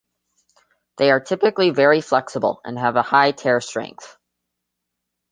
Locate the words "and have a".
2.65-3.03